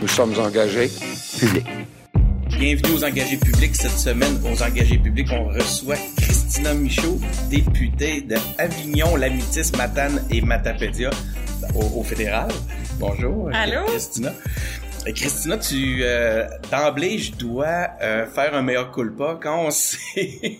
[0.00, 0.90] Nous sommes engagés
[1.38, 1.66] publics.
[2.58, 3.74] Bienvenue aux engagés publics.
[3.76, 7.20] Cette semaine, aux engagés publics, on reçoit Christina Michaud,
[7.50, 11.10] députée de Avignon, Lamitis, Matane et Matapédia
[11.74, 12.48] au, au fédéral.
[12.98, 13.84] Bonjour, Allô?
[13.86, 14.32] Christina.
[15.06, 19.38] Euh, Christina, tu euh, d'emblée, je dois euh, faire un meilleur culpa.
[19.40, 20.58] Quand on s'est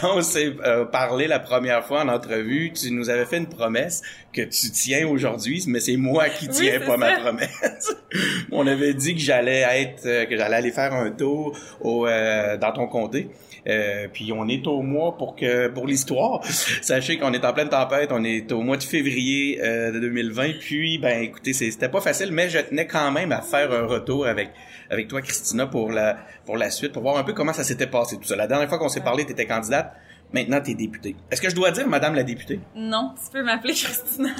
[0.00, 3.48] quand on s'est euh, parlé la première fois en entrevue, tu nous avais fait une
[3.48, 4.02] promesse
[4.32, 7.96] que tu tiens aujourd'hui, mais c'est moi qui tiens pas ma promesse.
[8.52, 12.56] on avait dit que j'allais être euh, que j'allais aller faire un tour au euh,
[12.56, 13.30] dans ton comté.
[13.66, 16.44] Euh, puis on est au mois pour que pour l'histoire.
[16.82, 20.58] Sachez qu'on est en pleine tempête, on est au mois de février euh, de 2020.
[20.60, 24.26] Puis ben écoutez, c'était pas facile, mais je tenais quand même à faire un retour
[24.26, 24.50] avec
[24.90, 27.88] avec toi Christina pour la pour la suite, pour voir un peu comment ça s'était
[27.88, 28.36] passé tout ça.
[28.36, 29.92] La dernière fois qu'on s'est parlé, tu étais candidate.
[30.32, 31.16] Maintenant, tu es députée.
[31.30, 32.60] Est-ce que je dois dire Madame la députée?
[32.74, 34.30] Non, tu peux m'appeler Christina.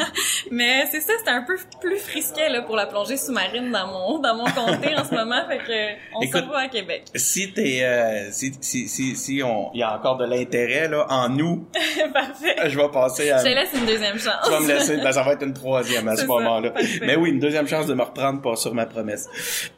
[0.51, 4.19] Mais c'est ça, c'est un peu plus frisquet là, pour la plongée sous-marine dans mon
[4.19, 5.47] dans mon comté en ce moment.
[5.48, 7.05] Fait que on Écoute, se revoit à Québec.
[7.14, 11.07] Si t'es, euh, si, si, si, si on, il y a encore de l'intérêt, là,
[11.09, 11.67] en nous,
[12.12, 12.57] Parfait.
[12.69, 14.34] je vais passer à, Je te laisse une deuxième chance.
[14.45, 16.73] tu vas me laisser, ben, ça va être une troisième à ce moment-là.
[17.03, 19.29] Mais oui, une deuxième chance de me reprendre pas sur ma promesse.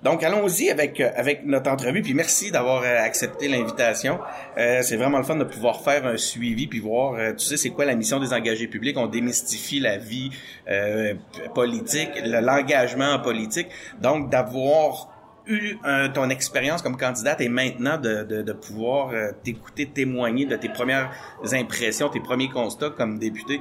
[0.02, 4.18] Donc, allons-y avec, euh, avec notre entrevue, puis merci d'avoir euh, accepté l'invitation.
[4.56, 7.56] Euh, c'est vraiment le fun de pouvoir faire un suivi, puis voir, euh, tu sais,
[7.56, 8.96] c'est quoi la mission des engagés publics.
[8.96, 10.30] On démystifie la vie
[10.68, 11.14] euh,
[11.54, 13.68] politique, le- l'engagement en politique.
[14.00, 15.14] Donc, d'avoir
[15.46, 15.78] eu
[16.12, 21.10] ton expérience comme candidate et maintenant de, de, pouvoir euh, t'écouter, témoigner de tes premières
[21.52, 23.60] impressions, tes premiers constats comme député,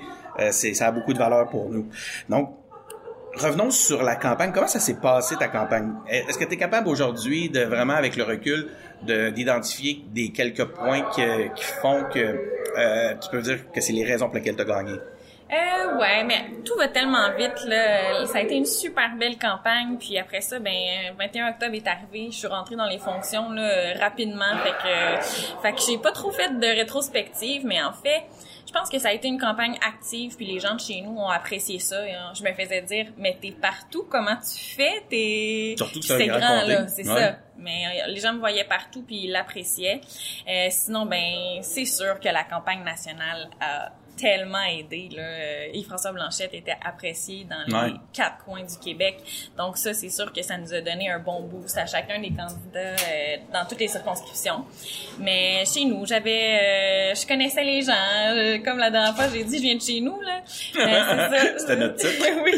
[0.52, 1.88] c'est ça a beaucoup de valeur pour nous.
[2.28, 2.50] Donc
[3.40, 4.52] revenons sur la campagne.
[4.54, 5.94] Comment ça s'est passé ta campagne?
[6.08, 8.70] Est-ce que tu es capable aujourd'hui de vraiment avec le recul
[9.04, 11.24] de d'identifier des quelques points qui
[11.82, 14.94] font que euh, tu peux dire que c'est les raisons pour lesquelles tu as gagné?
[15.50, 18.26] Euh, ouais, mais tout va tellement vite, là.
[18.26, 21.88] Ça a été une super belle campagne, puis après ça, ben, euh, 21 octobre est
[21.88, 26.12] arrivé, je suis rentrée dans les fonctions, là, rapidement, fait que, fait que j'ai pas
[26.12, 28.24] trop fait de rétrospective, mais en fait,
[28.68, 31.18] je pense que ça a été une campagne active, puis les gens de chez nous
[31.18, 32.02] ont apprécié ça.
[32.02, 35.04] hein, je me faisais dire, mais t'es partout, comment tu fais?
[35.10, 35.76] T'es...
[36.02, 37.22] C'est grand là, c'est Ouais.
[37.22, 37.36] ça.
[37.60, 40.02] Mais euh, les gens me voyaient partout puis ils l'appréciaient.
[40.48, 45.10] Euh, sinon, ben c'est sûr que la campagne nationale a tellement aidé.
[45.16, 45.22] Là.
[45.24, 47.98] Euh, Yves-François Blanchette était apprécié dans les Ouais.
[48.14, 49.18] quatre coins du Québec.
[49.58, 52.30] Donc ça, c'est sûr que ça nous a donné un bon boost à chacun des
[52.32, 54.66] candidats euh, dans toutes les circonscriptions.
[55.20, 57.94] Mais chez nous, j'avais, euh, je connaissais les gens.
[58.28, 60.42] Euh, comme la dernière fois, j'ai dit, je viens de chez nous là.
[60.78, 61.54] Euh.
[61.58, 62.26] C'était notre titre.
[62.44, 62.54] oui.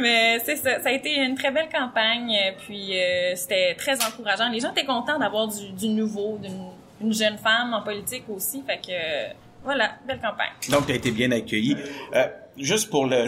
[0.00, 0.80] Mais c'est ça.
[0.80, 2.36] Ça a été une très belle campagne.
[2.66, 4.48] Puis euh, c'était très encourageant.
[4.50, 6.68] Les gens étaient contents d'avoir du, du nouveau, d'une
[7.00, 8.62] une jeune femme en politique aussi.
[8.66, 9.34] Fait que
[9.64, 10.52] voilà, belle campagne.
[10.70, 11.76] Donc, tu as été bien accueilli.
[12.14, 12.24] Euh,
[12.58, 13.24] juste pour le,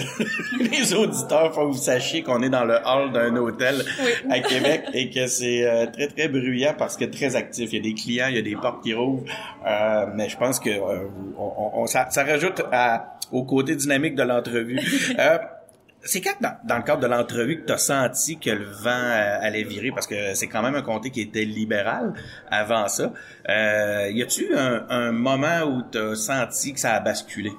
[0.70, 4.10] les auditeurs, faut que vous sachiez qu'on est dans le hall d'un hôtel Oui.
[4.30, 7.72] à Québec et que c'est euh, très, très bruyant parce que très actif.
[7.72, 9.24] Il y a des clients, il y a des portes qui rouvrent.
[9.66, 11.08] Euh, mais je pense que euh,
[11.38, 14.78] on, on- on- ça, ça rajoute à, au côté dynamique de l'entrevue.
[16.06, 18.90] C'est quand, dans, dans le cadre de l'entrevue, que tu as senti que le vent
[18.90, 19.90] euh, allait virer?
[19.92, 22.14] Parce que c'est quand même un comté qui était libéral
[22.50, 23.12] avant ça.
[23.48, 27.50] Euh, y a-tu un, un moment où tu as senti que ça a basculé?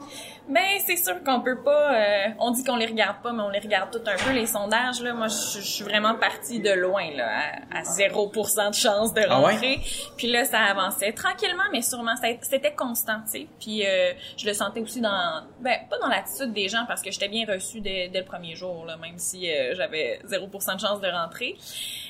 [0.50, 1.94] Ben, c'est sûr qu'on peut pas.
[1.96, 4.46] euh, on dit qu'on les regarde pas, mais on les regarde tout un peu les
[4.46, 5.02] sondages.
[5.02, 7.28] Là, moi, je suis vraiment partie de loin, là,
[7.74, 9.52] à, à 0% de chance de Ah ouais?
[9.54, 9.80] rentrer.
[10.18, 12.14] Puis là, ça avançait tranquillement, mais sûrement.
[12.42, 13.48] C'était constant, tu sais.
[13.60, 17.12] Puis euh, je le sentais aussi dans, ben, pas dans l'attitude des gens parce que
[17.12, 20.80] j'étais bien reçue dès, dès le premier jour, là, même si euh, j'avais 0% de
[20.80, 21.56] chance de rentrer.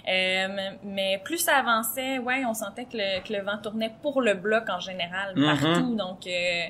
[0.07, 0.47] Euh,
[0.83, 4.35] mais plus ça avançait, ouais, on sentait que le, que le vent tournait pour le
[4.35, 5.45] bloc en général Mhm.
[5.45, 5.95] partout.
[5.95, 6.61] Donc, euh,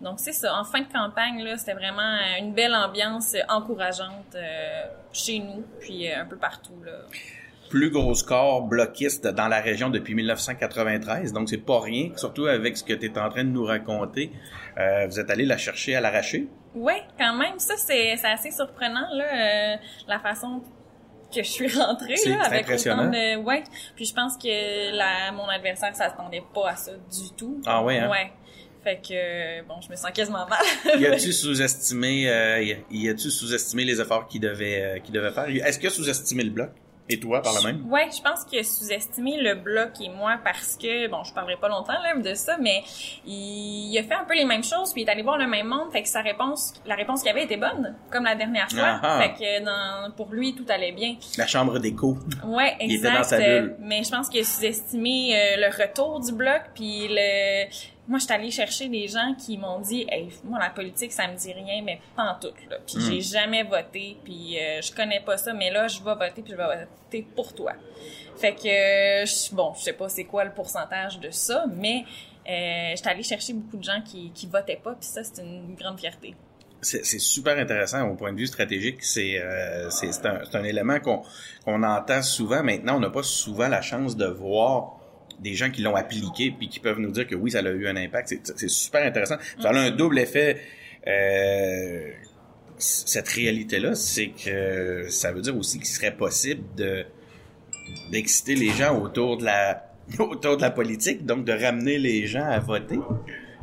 [0.00, 0.54] donc c'est ça.
[0.56, 4.82] En fin de campagne, là, c'était vraiment euh, une belle ambiance euh, encourageante euh,
[5.12, 6.92] chez nous, puis un peu partout là.
[7.70, 12.76] plus gros score bloquiste dans la région depuis 1993, donc c'est pas rien, surtout avec
[12.76, 14.30] ce que tu es en train de nous raconter.
[14.78, 16.48] Euh, vous êtes allé la chercher à l'arracher.
[16.74, 19.76] Ouais, quand même, ça c'est assez surprenant là, euh,
[20.08, 20.62] la façon
[21.34, 23.64] que je suis rentrée là, avec autant de ouais.
[23.96, 27.60] Puis je pense que la mon adversaire s'attendait pas à ça du tout.
[27.66, 28.08] Ah ouais, hein?
[28.10, 28.32] Ouais.
[28.84, 30.60] Fait que bon, je me sens quasiment mal.
[31.00, 35.48] Y a-tu sous-estimé, euh, y a-tu sous-estimé les efforts qu'il devait, euh, qu'il devait faire?
[35.48, 36.70] Est-ce qu'il a sous-estimé le bloc?
[37.08, 37.92] Et toi, par le même?
[37.92, 41.56] Ouais, je pense qu'il a sous-estimé le bloc et moi parce que, bon, je parlerai
[41.56, 42.82] pas longtemps là, de ça, mais
[43.26, 45.66] il, a fait un peu les mêmes choses, puis il est allé voir le même
[45.66, 48.80] monde, fait que sa réponse, la réponse qu'il avait était bonne, comme la dernière fois.
[48.84, 49.20] Ah ah.
[49.20, 51.16] Fait que dans, pour lui, tout allait bien.
[51.36, 52.16] La chambre d'écho.
[52.46, 53.18] Ouais, Il était exact.
[53.18, 53.76] dans sa bulle.
[53.80, 57.66] Mais je pense qu'il a sous-estimé euh, le retour du bloc, puis le
[58.06, 61.26] moi, je suis allée chercher des gens qui m'ont dit, hey, moi, la politique, ça
[61.26, 62.76] me dit rien, mais pas en tout, là.
[62.86, 66.42] Puis j'ai jamais voté, puis euh, je connais pas ça, mais là, je vais voter,
[66.42, 67.72] puis je vais voter pour toi.
[68.36, 68.64] Fait que,
[69.26, 72.04] je- bon, je sais pas c'est quoi le pourcentage de ça, mais
[72.48, 75.74] euh, j'étais allée chercher beaucoup de gens qui, qui votaient pas, puis ça, c'est une
[75.74, 76.34] grande fierté.
[76.82, 79.02] C'est super intéressant au point de vue stratégique.
[79.02, 79.88] C'est euh,
[80.52, 81.22] un, élément qu'on
[81.64, 82.62] qu'on entend souvent.
[82.62, 84.98] Maintenant, on n'a pas souvent la chance de voir
[85.40, 87.86] des gens qui l'ont appliqué puis qui peuvent nous dire que oui, ça a eu
[87.86, 88.34] un impact.
[88.56, 89.36] C'est super intéressant.
[89.60, 90.60] Ça a un double effet.
[91.06, 92.10] Euh,
[92.78, 97.04] cette réalité-là, c'est que ça veut dire aussi qu'il serait possible de
[98.10, 102.44] d'exciter les gens autour de la autour de la politique, donc de ramener les gens
[102.44, 102.98] à voter.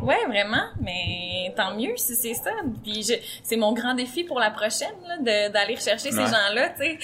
[0.02, 2.52] Ouais, vraiment, mais tant mieux si c'est ça.
[2.84, 3.06] Puis
[3.44, 6.26] c'est mon grand défi pour la prochaine, là, de- d'aller rechercher ces Ouais.
[6.26, 6.98] gens-là, tu sais.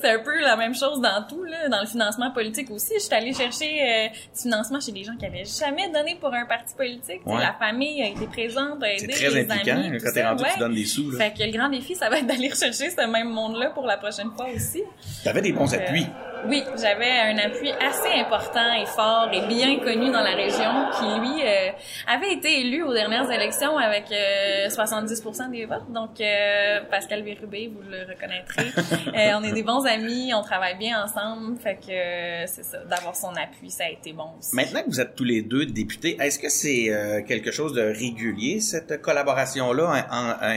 [0.00, 2.92] C'est un peu la même chose dans tout, là, dans le financement politique aussi.
[2.96, 6.32] Je suis allée chercher euh, du financement chez des gens qui avaient jamais donné pour
[6.32, 7.20] un parti politique.
[7.26, 7.40] Ouais.
[7.40, 10.42] La famille a été présente, a C'est aidé très les impliquant amis, quand t'es rendu,
[10.44, 10.50] ouais.
[10.52, 11.10] tu donnes des sous.
[11.10, 11.18] Là.
[11.18, 13.96] Fait que le grand défi, ça va être d'aller rechercher ce même monde-là pour la
[13.96, 14.82] prochaine fois aussi.
[15.24, 16.06] T'avais des bons Euh, appuis.
[16.48, 21.20] Oui, j'avais un appui assez important et fort et bien connu dans la région qui,
[21.20, 21.70] lui, euh,
[22.06, 25.90] avait été élu aux dernières élections avec euh, 70% des votes.
[25.92, 28.66] Donc, euh, Pascal Vérubé, vous le reconnaîtrez.
[29.16, 31.58] Euh, on est des bons amis, on travaille bien ensemble.
[31.58, 34.54] Fait que euh, c'est ça, d'avoir son appui, ça a été bon aussi.
[34.54, 37.82] Maintenant que vous êtes tous les deux députés, est-ce que c'est euh, quelque chose de
[37.82, 40.56] régulier, cette collaboration-là, en,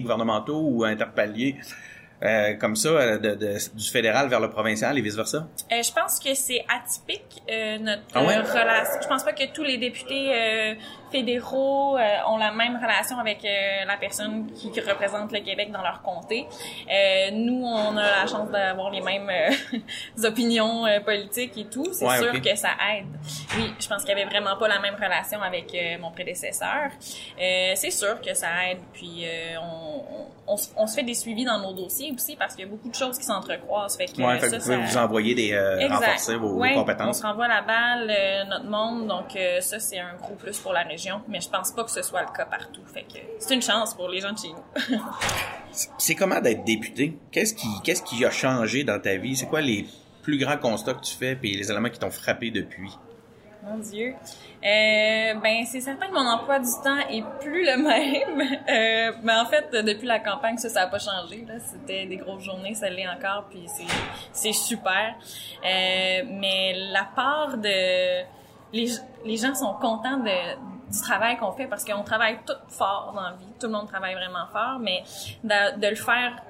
[0.00, 1.56] gouvernementaux ou interpaliers
[2.22, 5.48] euh, comme ça, euh, de, de- du fédéral vers le provincial et vice-versa?
[5.72, 8.36] Euh, je pense que c'est atypique euh, notre Ah ouais?
[8.38, 8.98] relation.
[9.02, 10.74] Je pense pas que tous les députés euh,
[11.12, 15.70] fédéraux euh, ont la même relation avec euh, la personne qui, qui représente le Québec
[15.70, 16.46] dans leur comté.
[16.90, 19.78] Euh, nous, on a la chance d'avoir les mêmes euh,
[20.24, 21.86] opinions politiques et tout.
[21.92, 23.06] C'est Ouais, sûr que ça aide.
[23.56, 26.90] Oui, je pense qu'il y avait vraiment pas la même relation avec euh, mon prédécesseur.
[27.40, 28.78] Euh, c'est sûr que ça aide.
[28.92, 29.96] Puis euh, on,
[30.48, 32.68] on, on se- on se fait des suivis dans nos dossiers aussi parce qu'il y
[32.68, 33.96] a beaucoup de choses qui s'entrecroisent.
[33.96, 36.60] Fait que Ouais, fait que ça, vous ça- vous envoyer des euh, renforcer vos, vos
[36.60, 37.18] Ouais, On compétences.
[37.18, 40.72] se renvoie la balle, euh, notre monde, donc euh, ça c'est un gros plus pour
[40.72, 42.82] la région, mais je pense pas que ce soit le cas partout.
[42.86, 44.98] Fait que c'est une chance pour les gens de chez nous.
[45.96, 47.16] C'est comment d'être député?
[47.30, 49.34] Qu'est-ce qui, qu'est-ce qui a changé dans ta vie?
[49.34, 49.86] C'est quoi les
[50.22, 52.90] plus grands constats que tu fais et les éléments qui t'ont frappé depuis?
[53.64, 54.14] Mon Dieu.
[54.64, 58.40] Euh, ben c'est certain que mon emploi du temps est plus le même.
[58.68, 61.44] Euh, mais en fait, depuis la campagne, ça, ça a pas changé.
[61.46, 63.94] Là, c'était des grosses journées, ça l'est encore, puis c'est
[64.32, 65.14] c'est super.
[65.64, 68.24] Euh, mais la part de
[68.72, 68.88] les
[69.24, 73.22] les gens sont contents de du travail qu'on fait parce qu'on travaille tout fort dans
[73.22, 73.52] la vie.
[73.58, 75.02] Tout le monde travaille vraiment fort, mais
[75.42, 76.40] de, de le faire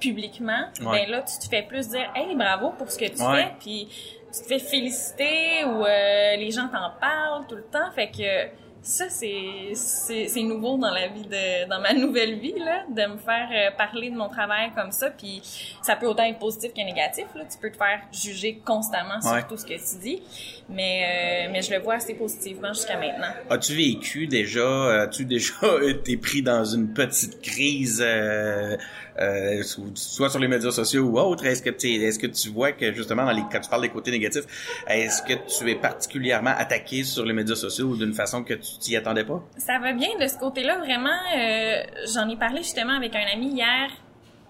[0.00, 1.06] publiquement, Ouais.
[1.06, 3.44] ben là, tu te fais plus dire, hey, bravo pour ce que tu Ouais.
[3.44, 3.88] fais, puis
[4.32, 7.90] tu te fais féliciter ou euh, les gens t'en parlent tout le temps.
[7.94, 13.12] Fait que ça, c'est nouveau dans la vie de dans ma nouvelle vie là, de
[13.12, 15.10] me faire euh, parler de mon travail comme ça.
[15.10, 15.42] Puis
[15.82, 17.24] ça peut autant être positif que négatif.
[17.34, 19.40] Là, tu peux te faire juger constamment Ouais.
[19.40, 20.22] sur tout ce que tu dis,
[20.68, 23.32] mais euh, mais je le vois assez positivement jusqu'à maintenant.
[23.50, 25.52] As-tu vécu déjà, as-tu déjà
[25.88, 28.76] été pris dans une petite crise, euh,
[29.20, 29.62] euh,
[29.94, 31.44] soit sur les médias sociaux ou autre?
[31.46, 33.88] Est-ce que tu est-ce que tu vois que justement dans les quand tu parles des
[33.88, 34.44] côtés négatifs,
[34.88, 38.78] est-ce que tu es particulièrement attaqué sur les médias sociaux ou d'une façon que tu
[38.80, 39.42] t'y attendais pas?
[39.58, 41.08] Ça va bien de ce côté-là, vraiment.
[41.36, 41.82] euh,
[42.14, 43.90] J'en ai parlé justement avec un ami hier.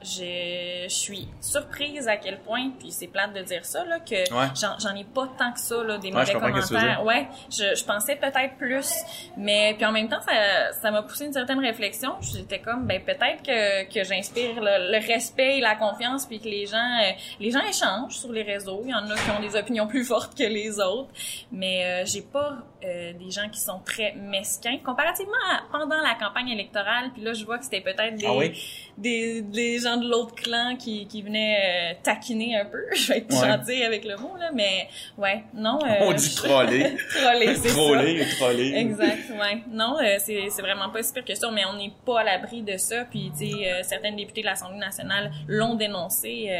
[0.06, 4.14] Je, je suis surprise à quel point, puis c'est plate de dire ça, là, que
[4.32, 4.46] Ouais.
[4.54, 7.02] j'en ai pas tant que ça, là, des mauvais commentaires.
[7.04, 8.88] Ouais, je, je pensais peut-être plus,
[9.36, 12.12] mais puis en même temps, ça ça m'a poussé une certaine réflexion.
[12.20, 16.44] J'étais comme, ben peut-être que, que j'inspire le, le respect et la confiance, puis que
[16.48, 17.10] les gens euh,
[17.40, 18.82] les gens échangent sur les réseaux.
[18.84, 21.10] Il y en a qui ont des opinions plus fortes que les autres,
[21.50, 26.14] mais euh, j'ai pas euh, des gens qui sont très mesquins comparativement à pendant la
[26.14, 27.10] campagne électorale.
[27.14, 28.52] Puis là, je vois que c'était peut-être des Ah oui?
[28.98, 32.78] des, des gens de l'autre clan qui, qui venaient euh, taquiner un peu.
[32.94, 33.48] Je vais être Ouais.
[33.48, 34.88] gentille avec le mot, là, mais
[35.18, 35.78] ouais, non.
[35.84, 36.96] euh, On dit troller.
[37.14, 37.68] troller, c'est.
[37.68, 38.74] Troller troller.
[38.76, 39.62] Exact, ouais.
[39.70, 42.24] Non, euh, c'est c'est vraiment pas si pire que ça, mais on n'est pas à
[42.24, 43.04] l'abri de ça.
[43.10, 46.50] Puis, tu sais, euh, certains députés de l'Assemblée nationale l'ont dénoncé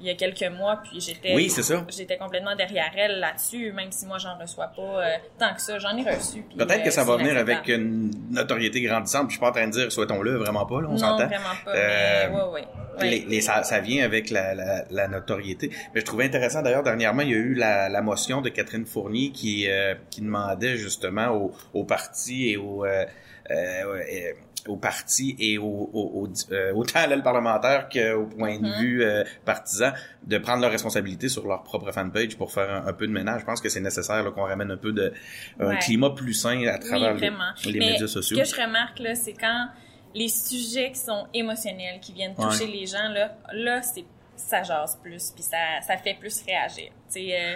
[0.00, 1.84] il y a quelques mois, puis j'étais Oui, c'est ça.
[1.88, 5.02] j'étais complètement derrière elle là-dessus, même si moi j'en reçois pas
[5.38, 5.78] tant que ça.
[5.78, 6.44] J'en ai reçu.
[6.56, 9.28] Peut-être que ça va venir avec une notoriété grandissante.
[9.28, 11.26] puis Je suis pas en train de dire souhaitons-le, vraiment pas, là, on Non, s'entend.
[11.26, 11.70] vraiment pas.
[11.74, 12.64] Euh, ouais, ouais.
[13.00, 13.10] ouais.
[13.10, 15.70] Les, les- ça, ça vient avec la, la, la notoriété.
[15.94, 18.86] Mais je trouvais intéressant d'ailleurs dernièrement, il y a eu la, la motion de Catherine
[18.86, 23.04] Fournier qui euh, qui demandait justement au, au parti et au euh,
[23.50, 28.24] euh, ouais, euh, au parti et au, au, au- euh, autant à l'aile parlementaire qu'au
[28.24, 28.80] point de Mhm.
[28.80, 29.92] vue euh, partisan
[30.26, 33.42] de prendre leurs responsabilités sur leur propre fanpage pour faire un, un peu de ménage.
[33.42, 35.12] Je pense que c'est nécessaire qu'on ramène un peu de
[35.60, 35.78] un Ouais.
[35.80, 37.20] climat plus sain à travers oui,
[37.66, 38.38] les, les Mais médias sociaux.
[38.42, 39.68] Ce que je remarque, là, c'est quand
[40.14, 42.70] les sujets qui sont émotionnels, qui viennent toucher Ouais.
[42.70, 44.04] les gens, là, là, c'est
[44.36, 45.56] ça jase plus, puis ça,
[45.86, 46.90] ça fait plus réagir.
[47.16, 47.54] Euh,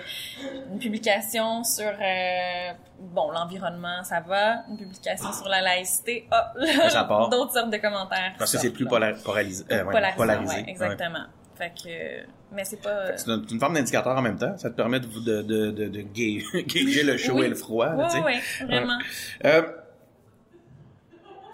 [0.72, 4.62] une publication sur, euh, bon, l'environnement, ça va.
[4.70, 6.54] Une publication sur la laïcité, part.
[7.30, 8.34] d'autres sortes de commentaires.
[8.38, 9.64] Parce que c'est plus polar- polarisé.
[9.72, 10.54] euh, ouais, polarisé.
[10.54, 10.70] ouais, Ouais.
[10.70, 11.24] exactement.
[11.56, 13.16] Fait que, mais c'est pas...
[13.16, 14.56] C'est une, une forme d'indicateur en même temps.
[14.58, 17.46] Ça te permet de, de, de, de, de ga- gager le chaud Oui.
[17.46, 17.96] et le froid.
[17.96, 18.08] là.
[18.14, 18.98] Oui, oui, vraiment.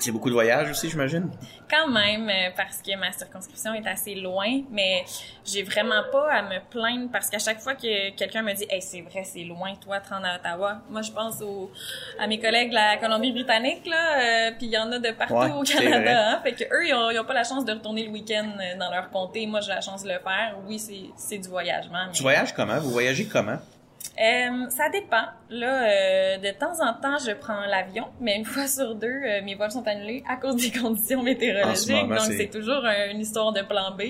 [0.05, 1.31] C'est beaucoup de voyages aussi, j'imagine?
[1.71, 5.03] Quand même, euh, parce que ma circonscription est assez loin, mais
[5.47, 8.83] j'ai vraiment pas à me plaindre parce qu'à chaque fois que quelqu'un me dit, hey,
[8.83, 10.83] c'est vrai, c'est loin, toi, te rendre à Ottawa.
[10.91, 11.43] Moi, je pense
[12.19, 15.33] à mes collègues de la Colombie-Britannique, là, euh, puis il y en a de partout
[15.37, 15.63] Ouais, au.
[15.63, 18.11] Canada, hein, fait que eux, ils ont, ils ont pas la chance de retourner le
[18.11, 19.47] week-end euh, dans leur comté.
[19.47, 20.57] Moi, j'ai la chance de le faire.
[20.67, 22.05] Oui, c'est, c'est du voyagement.
[22.09, 22.79] mais- Tu voyages comment?
[22.79, 23.57] Vous voyagez comment?
[24.21, 25.25] Euh, ça dépend.
[25.51, 29.43] Là, euh, de temps en temps, je prends l'avion, mais une fois sur deux, euh,
[29.43, 31.91] mes vols sont annulés à cause des conditions ce météorologiques.
[31.91, 34.03] moment, Donc, c'est- toujours une histoire de plan B.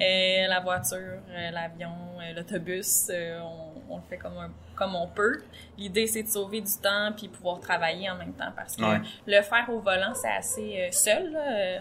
[0.00, 0.98] Euh, la voiture,
[1.30, 1.90] euh, l'avion,
[2.36, 5.42] l'autobus, on, on le fait comme, un- comme on peut.
[5.78, 9.00] L'idée, c'est de sauver du temps puis pouvoir travailler en même temps parce que Ouais.
[9.26, 11.32] le faire au volant, c'est assez seul.
[11.32, 11.78] là.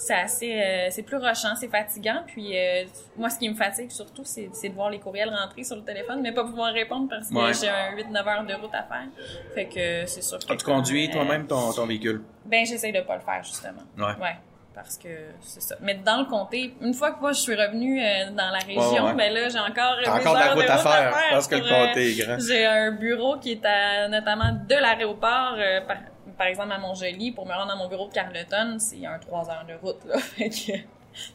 [0.00, 2.84] C'est assez euh, c'est plus rushant, c'est fatigant puis euh,
[3.18, 6.20] moi ce qui me fatigue surtout c'est de voir les courriels rentrer sur le téléphone
[6.22, 7.52] mais pas pouvoir répondre parce que Ouais.
[7.52, 9.08] j'ai un 8 9 heures de route à faire.
[9.54, 12.22] Fait que c'est sûr que tu conduis euh, toi-même ton, ton véhicule?
[12.46, 13.82] Ben j'essaye de pas le faire justement.
[13.98, 14.14] Ouais.
[14.22, 14.36] Ouais.
[14.82, 15.08] Parce que
[15.42, 15.76] c'est ça.
[15.82, 19.06] Mais dans le comté, une fois que moi je suis revenue euh, dans la région,
[19.06, 19.14] ouais.
[19.14, 21.86] ben là j'ai encore T'as encore de la route à faire, parce que le euh,
[21.86, 22.38] comté est grand.
[22.38, 25.96] J'ai un bureau qui est à, notamment de l'aéroport, euh, par,
[26.38, 29.50] par exemple à Montjoli, pour me rendre à mon bureau de Carleton, c'est un trois
[29.50, 30.16] heures de route là.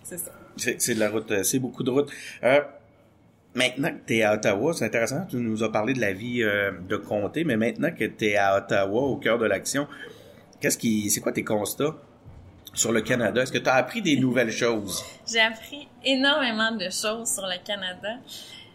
[0.04, 0.32] C'est ça.
[0.56, 2.10] C'est c'est de la route, c'est beaucoup de route.
[2.44, 2.62] Euh,
[3.54, 6.40] maintenant que tu es à Ottawa, c'est intéressant, tu nous as parlé de la vie
[6.42, 9.86] de comté, mais maintenant que tu es à Ottawa, au cœur de l'action,
[10.62, 11.94] qu'est-ce qui c'est quoi tes constats?
[12.75, 13.41] Sur le Canada?
[13.41, 15.03] Est-ce que tu as appris des nouvelles choses?
[15.27, 18.17] J'ai appris énormément de choses sur le Canada.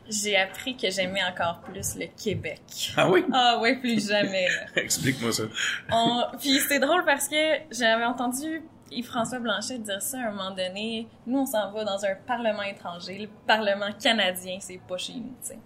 [0.09, 2.61] J'ai appris que j'aimais encore plus le Québec.
[2.97, 3.25] Ah oui?
[3.33, 4.49] Ah ouais, plus jamais.
[4.75, 5.45] Explique-moi ça.
[5.93, 6.25] On...
[6.41, 7.37] Puis c'est drôle parce que
[7.71, 11.07] j'avais entendu Yves-François Blanchet dire ça à un moment donné.
[11.27, 13.19] Nous, on s'en va dans un parlement étranger.
[13.19, 15.59] Le parlement canadien, c'est pas chez nous, tu sais.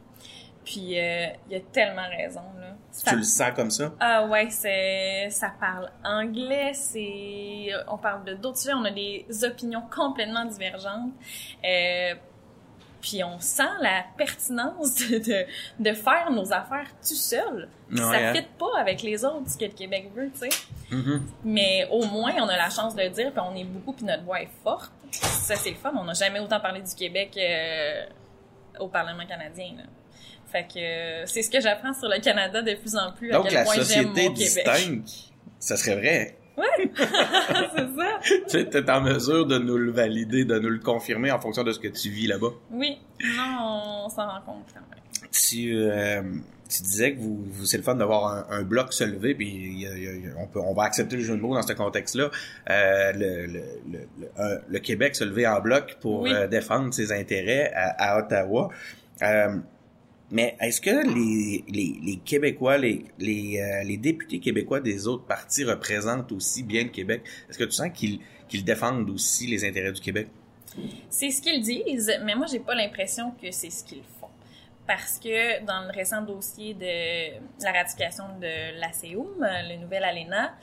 [0.64, 2.75] Puis euh, il a tellement raison, là.
[2.90, 3.92] Ça- Tu le sens comme ça?
[3.99, 9.26] Ah ouais, c'est ça parle anglais, c'est on parle de d'autres sujets, on a des
[9.42, 11.11] opinions complètement divergentes.
[11.64, 12.14] Euh,
[13.00, 15.44] puis on sent la pertinence de,
[15.78, 17.68] de, faire nos affaires tout seul.
[17.90, 18.33] Ouais, ça hein?
[18.35, 20.56] fit pas avec les autres ce que le Québec veut, tu sais.
[20.90, 21.26] Mhm.
[21.44, 24.06] Mais au moins on a la chance de le dire, puis on est beaucoup, puis
[24.06, 24.92] notre voix est forte.
[25.11, 25.92] Ça c'est le fun.
[25.99, 28.06] On n'a jamais autant parlé du Québec euh,
[28.80, 29.73] au Parlement canadien.
[29.76, 29.83] Là.
[30.54, 33.30] Fait que euh, c'est ce que j'apprends sur le Canada de plus en plus.
[33.32, 35.08] à Donc quel la point société mon distincte,
[35.58, 36.37] ça serait vrai.
[36.96, 38.20] c'est ça.
[38.23, 41.64] tu sais, t'es en mesure de nous le valider, de nous le confirmer en fonction
[41.64, 42.50] de ce que tu vis là-bas.
[42.70, 42.99] Oui.
[43.37, 45.30] Non, on s'en rend compte quand même.
[45.32, 46.23] tu, euh,
[46.68, 49.49] tu disais que vous, vous c'est le fun d'avoir un, un bloc se lever, puis
[49.49, 51.54] il y a- il y a- on, peut, on va accepter le jeu de mots
[51.56, 52.30] dans ce contexte-là.
[52.70, 56.32] Euh, le, le, le, le, euh, le Québec se lever en bloc pour Oui.
[56.49, 58.68] défendre ses intérêts à, à Ottawa.
[59.23, 59.56] Euh,
[60.31, 66.33] mais est-ce que les, les, Québécois, les, euh, les députés québécois des autres partis représentent
[66.33, 67.23] aussi bien le Québec?
[67.49, 70.28] Est-ce que tu sens qu'ils qu'ils défendent aussi les intérêts du Québec?
[71.09, 74.28] C'est ce qu'ils disent, mais moi, j'ai pas l'impression que c'est ce qu'ils font.
[74.87, 80.54] Parce que dans le récent dossier de la ratification de l'ACEUM, le nouvel ALENA,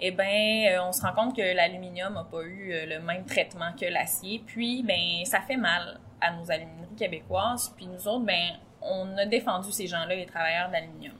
[0.00, 3.24] eh ben, euh, on se rend compte que l'aluminium n'a pas eu euh, le même
[3.26, 4.42] traitement que l'acier.
[4.46, 7.74] Puis, ben, ça fait mal à nos alumineries québécoises.
[7.76, 11.14] Puis nous autres, ben, on a défendu ces gens-là, les travailleurs d'aluminium.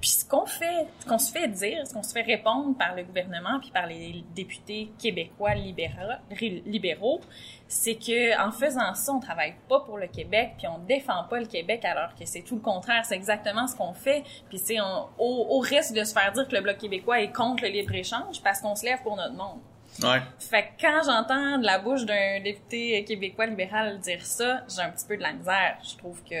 [0.00, 3.02] Puis ce qu'on fait, qu'on se fait dire, ce qu'on se fait répondre par le
[3.02, 7.20] gouvernement puis par les députés québécois libéraux,
[7.68, 11.38] c'est que en faisant ça, on travaille pas pour le Québec puis on défend pas
[11.38, 14.24] le Québec alors que c'est tout le contraire, c'est exactement ce qu'on fait.
[14.48, 17.64] Puis c'est au, au risque de se faire dire que le bloc québécois est contre
[17.64, 19.60] le libre échange parce qu'on se lève pour notre monde.
[20.02, 20.20] Ouais.
[20.38, 24.90] Fait que quand j'entends de la bouche d'un député québécois libéral dire ça, j'ai un
[24.90, 25.78] petit peu de la misère.
[25.82, 26.36] Je trouve que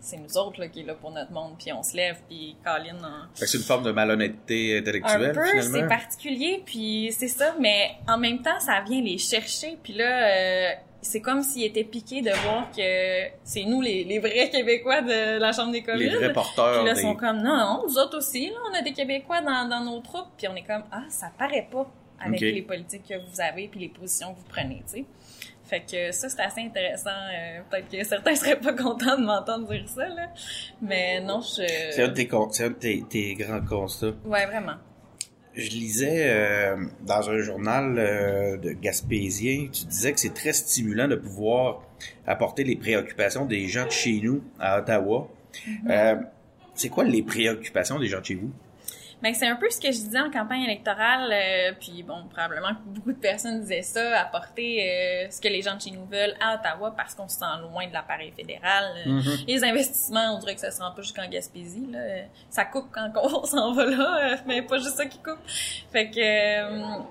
[0.00, 2.56] c'est nous autres là, qui est là pour notre monde, puis on se lève, puis
[2.64, 2.96] Colin...
[3.04, 3.26] En...
[3.34, 8.16] C'est une forme de malhonnêteté intellectuelle, Un peu, c'est particulier, puis c'est ça, mais en
[8.16, 10.28] même temps, ça vient les chercher, puis là...
[10.28, 10.70] Euh,
[11.02, 15.38] c'est comme s'ils étaient piqués de voir que c'est nous les, les, vrais Québécois de
[15.38, 16.10] la Chambre des communes.
[16.10, 16.76] Les vrais porteurs.
[16.76, 17.00] Puis là, des...
[17.00, 20.00] sont comme, non, non, nous autres aussi, là, on a des Québécois dans, dans nos
[20.00, 20.28] troupes.
[20.36, 22.52] Puis on est comme, ah, ça paraît pas avec Okay.
[22.52, 25.04] les politiques que vous avez puis les positions que vous prenez, tu sais.
[25.64, 27.10] Fait que ça, c'est assez intéressant.
[27.10, 30.28] Euh, Peut-être que certains seraient pas contents de m'entendre dire ça, là.
[30.82, 31.62] Mais non, je...
[31.92, 34.12] C'est un de tes, con- un de tes, tes grands constats.
[34.24, 34.74] Ouais, vraiment.
[35.54, 41.08] Je lisais euh, dans un journal euh, de Gaspésien, tu disais que c'est très stimulant
[41.08, 41.82] de pouvoir
[42.26, 45.28] apporter les préoccupations des gens de chez nous à Ottawa.
[45.88, 46.16] Euh,
[46.74, 48.50] c'est quoi les préoccupations des gens de chez vous?
[49.22, 52.70] Ben, c'est un peu ce que je disais en campagne électorale, euh, puis bon, probablement
[52.70, 56.06] que beaucoup de personnes disaient ça, apporter euh, ce que les gens de chez nous
[56.06, 58.84] veulent à Ottawa parce qu'on se sent loin de l'appareil fédéral.
[59.06, 61.86] Euh, Les investissements, on dirait que ça se rend pas jusqu'en Gaspésie.
[61.90, 61.98] Là.
[62.48, 65.38] Ça coupe quand on s'en va là, euh, mais pas juste ça qui coupe.
[65.92, 66.18] Fait que...
[66.18, 67.02] euh,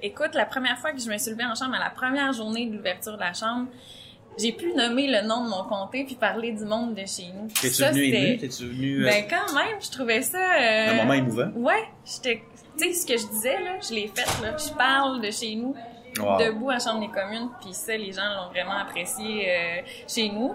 [0.00, 2.66] écoute, la première fois que je me suis levée en chambre, à la première journée
[2.66, 3.68] de l'ouverture de la chambre,
[4.38, 7.48] j'ai pu nommer le nom de mon comté puis parler du monde de chez nous.
[7.60, 8.38] T'es-tu venu ému?
[8.38, 9.04] T'es-tu venu...
[9.04, 10.38] euh, ben quand même, je trouvais ça.
[10.38, 11.50] euh, Un moment émouvant?
[11.56, 12.42] Ouais, j'étais.
[12.78, 14.56] Tu sais ce que je disais là, je l'ai fait là.
[14.56, 15.74] Je parle de chez nous,
[16.18, 16.36] Wow.
[16.38, 20.28] debout à la Chambre des communes, puis ça les gens l'ont vraiment apprécié euh, chez
[20.28, 20.52] nous.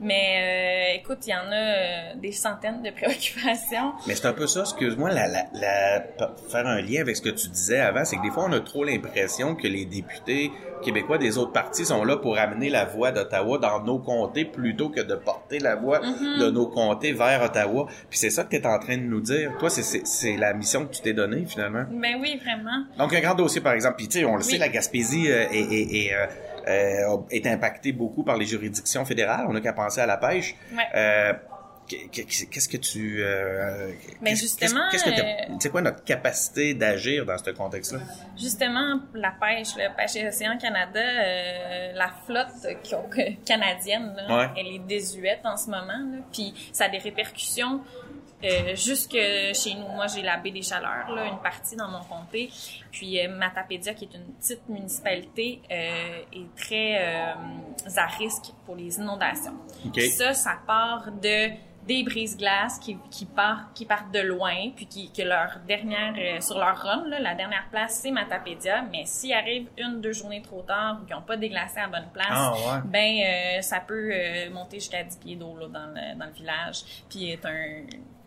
[0.00, 2.90] Mais euh, écoute, il y en a euh, des centaines de
[3.30, 3.92] préoccupations.
[4.08, 6.02] Mais c'est un peu ça, excuse-moi, la, la, la-
[6.50, 8.58] faire un lien avec ce que tu disais avant, c'est que des fois, on a
[8.60, 10.50] trop l'impression que les députés
[10.82, 14.88] québécois des autres partis sont là pour amener la voix d'Ottawa dans nos comtés plutôt
[14.88, 17.86] que de porter la voix de nos comtés vers Ottawa.
[18.10, 19.52] Puis c'est ça que tu es en train de nous dire.
[19.58, 21.84] Toi, c'est- la mission que tu t'es donnée, finalement.
[21.90, 22.84] Ben oui, vraiment.
[22.98, 23.96] Donc, un grand dossier, par exemple.
[23.96, 26.26] Puis, tu sais, on le sait, la Gaspésie euh, est, est, est, euh,
[26.68, 29.46] euh, est beaucoup par les juridictions fédérales.
[29.48, 30.54] On n'a qu'à penser à la pêche.
[30.74, 30.82] Ouais.
[30.94, 31.32] Euh,
[31.88, 33.22] Qu'est-ce que tu...
[33.22, 38.00] euh, Mais qu'est-ce- justement, qu'est-ce que euh, C'est quoi notre capacité d'agir dans ce contexte-là?
[38.36, 42.66] Justement, la pêche, le pêche et Océan Canada, euh, la flotte
[43.44, 44.50] canadienne, là, Ouais.
[44.56, 45.86] elle est désuète en ce moment.
[45.86, 47.80] Là, puis ça a des répercussions
[48.44, 49.88] euh, jusque chez nous.
[49.94, 52.50] Moi, j'ai la baie des Chaleurs, là, une partie dans mon comté.
[52.92, 57.32] Puis euh, Matapédia, qui est une petite municipalité, euh, est très euh,
[57.96, 59.54] à risque pour les inondations.
[60.18, 61.48] Ça, ça part de
[61.86, 66.40] des brises-glaces qui, qui, partent, qui partent de loin, puis qui, que leur dernière, euh,
[66.40, 68.82] sur leur run, là, la dernière place, c'est Matapédia.
[68.90, 72.00] Mais s'il arrive une, deux journées trop tard ou qu'ils n'ont pas déglacé à la
[72.00, 72.80] bonne place, Ah, ouais.
[72.86, 76.32] ben, euh, ça peut euh, monter jusqu'à 10 pieds d'eau là, dans, le, dans le
[76.32, 76.82] village.
[77.08, 77.82] Puis est un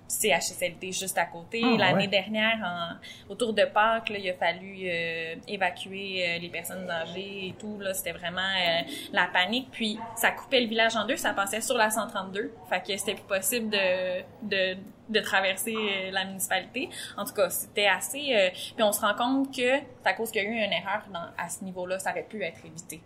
[0.10, 1.62] CHSLT juste à côté.
[1.64, 2.08] Ah, L'année ouais.
[2.08, 7.48] dernière, en, autour de Pâques, là, il a fallu euh, évacuer euh, les personnes âgées
[7.48, 7.78] et tout.
[7.80, 8.82] Là, c'était vraiment euh,
[9.14, 9.70] la panique.
[9.72, 12.52] Puis ça coupait le village en deux, ça passait sur la 132.
[12.70, 14.78] Fait que c'était plus possible de, de,
[15.10, 16.90] de traverser euh, la municipalité.
[17.18, 18.36] En tout cas, c'était assez.
[18.36, 19.62] euh, puis on se rend compte que
[20.02, 22.24] c'est à cause qu'il y a eu une erreur dans, à ce niveau-là, ça aurait
[22.28, 23.02] pu être évité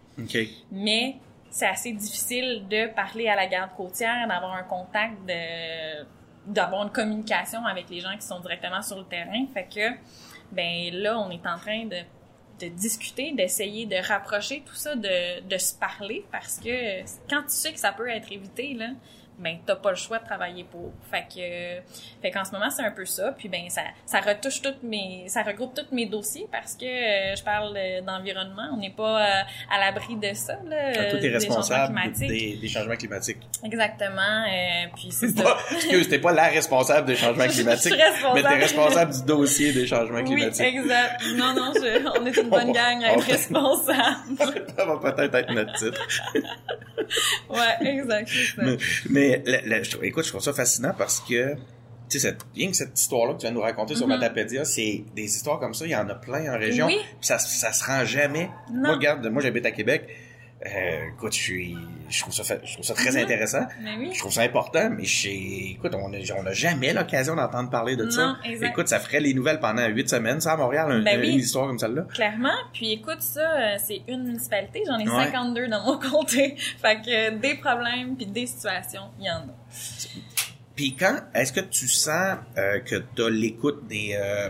[0.72, 1.16] mais
[1.50, 6.04] c'est assez difficile de parler à la garde côtière, d'avoir un contact, de
[6.46, 9.46] d'avoir une communication avec les gens qui sont directement sur le terrain.
[9.54, 9.96] Fait que,
[10.52, 11.98] ben là, on est en train de,
[12.70, 17.74] discuter, d'essayer de rapprocher tout ça, de, de se parler, parce que quand tu sais
[17.74, 18.92] que ça peut être évité, là,
[19.40, 20.92] ben t'as pas le choix de travailler pour.
[21.12, 21.82] Fait que,
[22.22, 23.34] fait qu'en ce moment c'est un peu ça.
[23.38, 27.36] Puis ben ça, ça retouche toutes mes, ça regroupe tous mes dossiers parce que euh,
[27.36, 28.70] je parle euh, d'environnement.
[28.74, 29.42] On n'est pas euh,
[29.72, 30.78] à l'abri de ça là.
[30.90, 32.28] Ah, toi, euh, t'es des changements responsable climatiques.
[32.30, 33.38] des, des changements climatiques.
[33.64, 34.46] Exactement.
[34.48, 35.34] euh, puis c'est.
[35.44, 38.34] Pas, excuse, t'es pas la responsable des changements Je suis climatiques, responsable.
[38.36, 40.66] mais t'es responsable du dossier des changements Oui, climatiques.
[40.66, 41.22] exact.
[41.36, 44.38] Non, non, je- on est une bonne gang à être responsable.
[44.78, 46.08] Ça va peut-être être notre titre.
[47.50, 48.28] Ouais, exact.
[48.30, 48.62] c'est ça.
[48.64, 48.78] mais
[49.10, 51.58] mais la- la- je trouve- écoute, je trouve ça fascinant parce que, tu
[52.10, 55.04] sais, cette, rien que cette histoire-là que tu viens de nous raconter sur Matapédia, c'est
[55.16, 56.88] des histoires comme ça, il y en a plein en région.
[56.88, 56.98] Oui.
[57.22, 58.50] Ça, ça se rend jamais.
[58.72, 58.82] Non.
[58.82, 60.08] Moi, regarde, moi j'habite à Québec.
[60.66, 61.78] Euh, écoute, je suis,
[62.10, 63.18] je trouve ça, je trouve ça très Mhm.
[63.18, 63.66] intéressant.
[63.82, 64.12] Mais oui.
[64.14, 68.10] Je trouve ça important, mais écoute, on a- on n'a jamais l'occasion d'entendre parler de
[68.10, 68.38] ça.
[68.46, 68.68] Exact.
[68.70, 71.32] Écoute, ça ferait les nouvelles pendant huit semaines, ça, à Montréal, un- Ben oui.
[71.32, 72.04] une histoire comme celle-là.
[72.14, 72.54] Clairement.
[72.72, 74.84] Puis écoute, ça, euh, c'est une municipalité.
[74.88, 75.26] J'en ai Ouais.
[75.26, 76.56] 52 dans mon comté.
[76.82, 79.54] Fait que euh, des problèmes puis des situations, il y en a.
[80.76, 84.50] Puis quand est-ce que tu sens euh, que tu as l'écoute des, euh,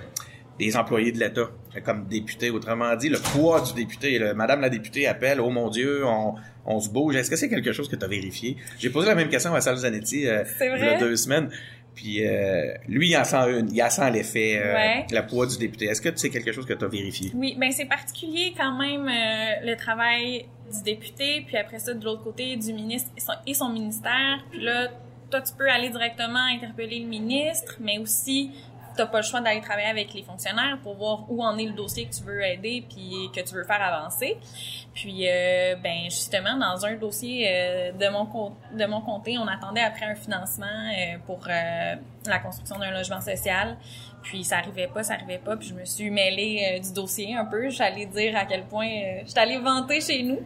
[0.60, 1.49] des employés de l'État?
[1.81, 5.69] Comme député, autrement dit, le poids du député, le, Madame la députée appelle, oh mon
[5.69, 7.15] Dieu, on, on se bouge.
[7.15, 8.57] Est-ce que c'est quelque chose que tu as vérifié?
[8.79, 11.49] J'ai posé la même question à Sal Zanetti euh, il y a deux semaines.
[11.95, 15.05] Puis euh, lui, il en sent une, il en sent l'effet, euh, Ouais.
[15.12, 15.86] le poids du député.
[15.86, 17.31] Est-ce que c'est quelque chose que tu as vérifié?
[17.36, 22.03] Oui, ben c'est particulier quand même euh, le travail du député, puis après ça de
[22.03, 24.88] l'autre côté du ministre et son, et son ministère, puis là
[25.29, 28.51] toi, tu peux aller directement interpeller le ministre, mais aussi
[28.95, 31.73] t'as pas le choix d'aller travailler avec les fonctionnaires pour voir où en est le
[31.73, 34.38] dossier que tu veux aider puis que tu veux faire avancer.
[34.93, 38.25] Puis euh, ben justement dans un dossier euh, de mon
[38.71, 43.77] de mon comté, on attendait après un financement euh, pour la construction d'un logement social.
[44.23, 45.57] Puis ça arrivait pas, ça arrivait pas.
[45.57, 47.69] Puis je me suis mêlée du dossier un peu.
[47.69, 48.89] J'allais dire à quel point
[49.25, 50.39] j'étais allée vanter chez nous.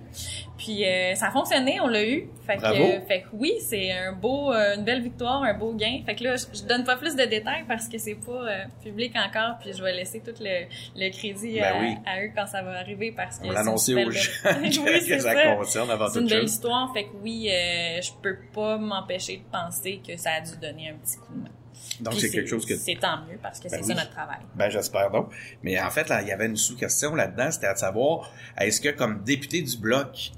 [0.58, 0.84] Puis
[1.16, 2.28] ça a fonctionné, on l'a eu.
[2.46, 6.02] Fait que, fait que oui, c'est un beau, une belle victoire, un beau gain.
[6.06, 9.58] Fait que là, je, donne pas plus de détails parce que c'est pas public encore.
[9.60, 13.12] Puis je vais laisser tout le, le crédit ben à, eux quand ça va arriver
[13.12, 13.48] parce que.
[13.48, 14.32] On l'annoncer aux gens.
[14.62, 18.38] oui, que ça, concerne avant C'est une belle histoire, fait que oui, euh, je peux
[18.54, 21.57] pas m'empêcher de penser que ça a dû donner un petit coup de main.
[22.00, 24.40] Donc c'est quelque chose que c'est tant mieux parce que ben c'est ça notre travail.
[24.56, 25.32] Ben j'espère donc.
[25.64, 28.90] Mais en fait là, il y avait une sous-question là-dedans, c'était à savoir est-ce que
[28.90, 30.32] comme député du bloc,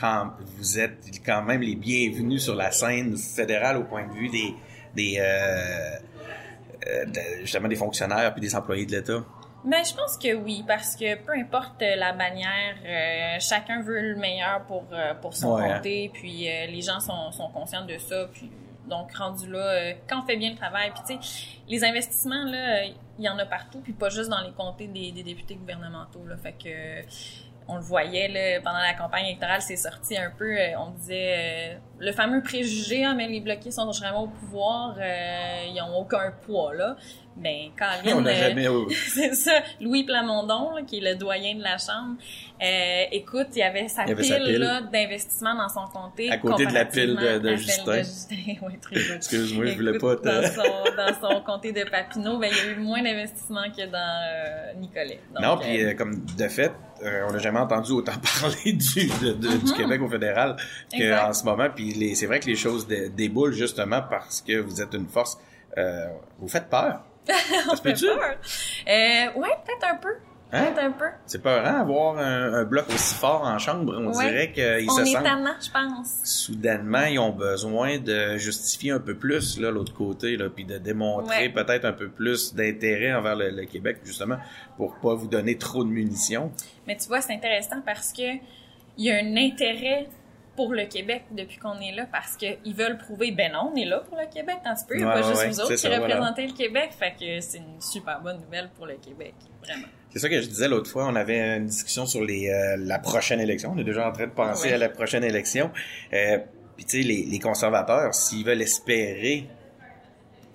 [0.00, 4.28] quand vous êtes quand même les bienvenus sur la scène fédérale au point de vue
[4.28, 4.54] des
[4.94, 5.96] des euh,
[6.86, 7.04] euh
[7.40, 9.22] justement des fonctionnaires puis des employés de l'État?
[9.64, 14.16] Ben, je pense que oui, parce que peu importe la manière, euh, chacun veut le
[14.16, 15.76] meilleur pour euh, pour son Ouais, hein.
[15.76, 18.50] comté, puis euh, les gens sont, sont conscients de ça, puis
[18.88, 22.44] donc rendu là, euh, quand on fait bien le travail, puis tu sais, les investissements
[22.44, 25.54] là, il y en a partout, puis pas juste dans les comtés des, des députés
[25.54, 27.04] gouvernementaux là, fait que
[27.68, 31.34] on le voyait là, pendant la campagne électorale, c'est sorti un peu, euh, on disait
[31.36, 35.98] euh, le fameux préjugé, hein, mais les bloqués sont vraiment au pouvoir, euh, ils ont
[35.98, 36.96] aucun poids là.
[37.34, 38.66] Ben, Caroline, On euh, jamais
[39.08, 42.16] c'est ça, Louis Plamondon, là, qui est le doyen de la Chambre,
[42.62, 44.88] euh, écoute, il y avait sa Il y avait pile, pile.
[44.92, 46.30] d'investissement dans son comté.
[46.30, 47.96] À côté de la pile de- de Justin.
[47.98, 48.36] Justin.
[48.82, 49.14] Très beau.
[49.16, 52.60] Excuse-moi, je voulais pas te- Dans son, dans son comté de Papineau, ben, il y
[52.68, 55.18] a eu moins d'investissement que dans euh, Nicolet.
[55.34, 56.70] Donc, non, puis comme de fait,
[57.02, 60.56] on n'a jamais entendu autant parler du, de- de- du Québec au fédéral
[60.92, 61.68] qu'en ce moment.
[61.74, 65.38] Puis c'est vrai que les choses dé- déboulent justement parce que vous êtes une force.
[66.38, 67.02] Vous faites peur.
[67.70, 68.18] on fait peur.
[68.88, 70.14] Euh, ouais, peut-être un peu.
[70.54, 70.64] Hein?
[70.66, 71.06] Peut-être un peu.
[71.24, 73.94] C'est peurant avoir un, un bloc aussi fort en chambre.
[73.96, 74.26] On Ouais.
[74.28, 76.20] dirait qu'ils On se est sentent tannant, je pense.
[76.24, 80.76] soudainement, ils ont besoin de justifier un peu plus là l'autre côté là, puis de
[80.76, 81.48] démontrer Ouais.
[81.48, 84.36] peut-être un peu plus d'intérêt envers le, le Québec justement
[84.76, 86.52] pour pas vous donner trop de munitions.
[86.86, 88.22] Mais tu vois, c'est intéressant parce que
[88.98, 90.06] il y a un intérêt
[90.64, 93.84] pour le Québec depuis qu'on est là parce qu'ils veulent prouver, ben non, on est
[93.84, 94.94] là pour le Québec, un petit peu.
[94.94, 96.34] Il n'y a Ouais, pas ouais, juste vous autres qui ça, voilà.
[96.36, 96.90] le Québec.
[96.98, 99.86] Fait que c'est une super bonne nouvelle pour le Québec, vraiment.
[100.10, 101.06] C'est ça que je disais l'autre fois.
[101.06, 103.72] On avait une discussion sur les, euh, la prochaine élection.
[103.74, 104.74] On est déjà en train de penser Ouais.
[104.74, 105.70] à la prochaine élection.
[106.12, 106.38] Euh,
[106.76, 109.46] Puis tu sais, les, les conservateurs, s'ils veulent espérer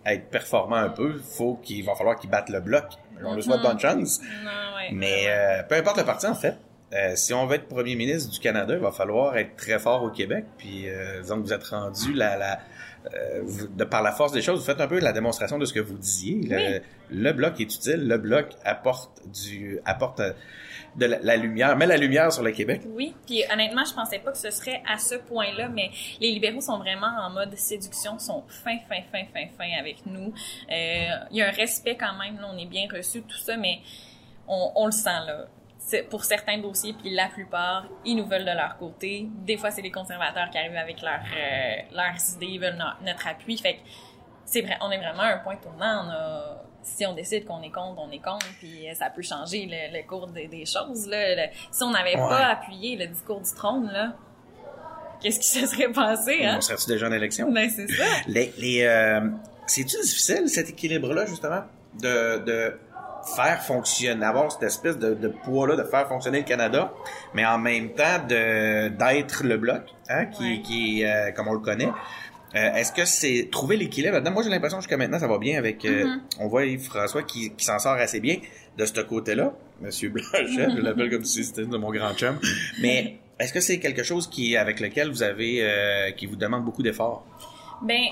[0.06, 2.86] être performants un peu, faut qu'il va falloir qu'ils battent le bloc.
[3.24, 4.22] On leur souhaite bonne chance.
[4.43, 4.89] Non, ouais.
[4.93, 6.56] Mais euh, peu importe le parti, en fait.
[6.93, 10.04] Euh, si on veut être premier ministre du Canada, il va falloir être très fort
[10.04, 10.45] au Québec.
[10.58, 12.60] Puis, euh, que vous êtes rendu la, la,
[13.13, 15.65] euh, vous- de par la force des choses, vous faites un peu la démonstration de
[15.65, 16.41] ce que vous disiez.
[16.47, 16.80] Le, Oui.
[17.12, 18.08] le bloc est utile.
[18.08, 20.32] Le bloc apporte du, apporte euh,
[20.95, 22.82] de la, la lumière, met la lumière sur le Québec.
[22.88, 26.62] Oui, puis honnêtement, je pensais pas que ce serait à ce point-là, mais les libéraux
[26.62, 30.34] sont vraiment en mode séduction, sont fin, fin, fin, fin, fin avec nous.
[30.71, 33.58] Euh, Il y a un respect quand même, là, on est bien reçu, tout ça,
[33.58, 33.80] mais
[34.47, 35.45] on, on le sent là.
[36.10, 39.28] Pour certains dossiers, puis la plupart, ils nous veulent de leur côté.
[39.45, 43.06] Des fois, c'est les conservateurs qui arrivent avec leur, euh, leurs idées, ils veulent no-
[43.06, 43.58] notre appui.
[43.58, 43.80] Fait que
[44.45, 46.06] c'est vrai, on est vraiment à un point tournant.
[46.06, 49.21] On a, si on décide qu'on est contre, on est contre, puis euh, ça peut
[49.21, 51.08] changer le, le cours des, des choses.
[51.08, 51.36] Là.
[51.36, 52.28] Le- si on n'avait Ouais.
[52.30, 54.13] pas appuyé le discours du trône, là,
[55.21, 56.56] qu'est-ce qui se serait passé, hein?
[56.58, 57.52] On serait-tu déjà en élection?
[57.52, 58.04] Ben, c'est ça.
[58.28, 59.21] Les, les, euh,
[59.67, 61.62] c'est-tu difficile, cet équilibre-là, justement,
[62.02, 62.80] de, de
[63.36, 66.94] faire fonctionner, avoir cette espèce de, de poids-là, de faire fonctionner le Canada,
[67.34, 70.62] mais en même temps de d'être le bloc, hein, qui, Ouais.
[70.62, 71.90] qui euh, comme on le connaît.
[72.56, 74.32] Euh, Est-ce que c'est trouver l'équilibre là-dedans?
[74.32, 75.84] Moi, j'ai l'impression jusqu'à maintenant, ça va bien avec...
[75.84, 76.22] euh, Mhm.
[76.40, 78.38] On voit Yves-François qui, qui s'en sort assez bien
[78.78, 79.52] de ce côté-là.
[79.82, 82.40] Monsieur Blanchet, je l'appelle comme si c'était de mon grand chum.
[82.82, 86.13] Mais est-ce que c'est quelque chose qui avec lequel vous avez...
[86.16, 87.26] qui vous demande beaucoup d'efforts?
[87.84, 88.06] Ben,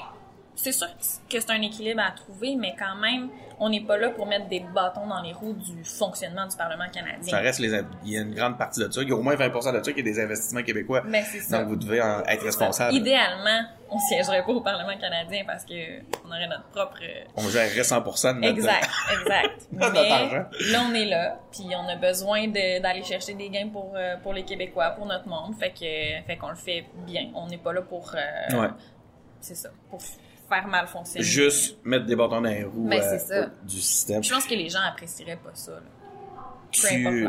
[0.55, 0.87] c'est sûr
[1.29, 4.47] que c'est un équilibre à trouver, mais quand même, on n'est pas là pour mettre
[4.47, 7.31] des bâtons dans les roues du fonctionnement du Parlement canadien.
[7.31, 7.71] Ça reste les,
[8.03, 9.01] il y a une grande partie de ça.
[9.01, 11.01] Il y a au moins 20% de ça qui est des investissements québécois.
[11.07, 11.59] Ben, c'est ça.
[11.59, 12.93] Donc, vous devez en être responsable.
[12.95, 15.73] Idéalement, on siégerait pas au Parlement canadien parce que
[16.25, 18.47] on aurait notre propre euh, On gérerait 100% de notre...
[18.57, 18.89] Exact,
[19.21, 19.67] exact.
[19.71, 20.09] Mais
[20.71, 24.15] là, on est là, puis on a besoin de- d'aller chercher des gains pour euh,
[24.23, 25.53] pour les Québécois, pour notre monde.
[25.59, 27.29] Fait que fait qu'on le fait bien.
[27.35, 28.67] On n'est pas là pour euh, Ouais.
[29.39, 30.01] c'est ça, pour
[30.49, 31.23] faire mal fonctionner.
[31.25, 33.49] Juste mettre des bâtons dans les roues Ben, euh, ça.
[33.67, 34.23] du système.
[34.23, 35.71] Je pense que les gens apprécieraient pas ça.
[35.71, 35.79] Là.
[36.71, 37.27] Tu-